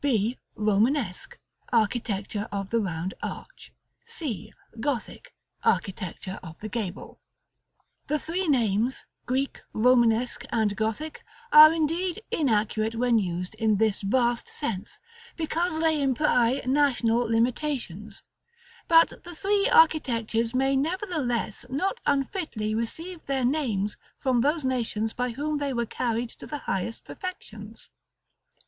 [0.03, 1.37] B, Romanesque:
[1.71, 3.71] Architecture of the Round Arch.
[4.03, 7.19] C, Gothic: Architecture of the Gable.
[8.07, 8.07] [Illustration: Fig.
[8.07, 14.01] XI.] The three names, Greek, Romanesque, and Gothic, are indeed inaccurate when used in this
[14.01, 14.97] vast sense,
[15.35, 18.23] because they imply national limitations;
[18.87, 25.29] but the three architectures may nevertheless not unfitly receive their names from those nations by
[25.29, 27.91] whom they were carried to the highest perfections.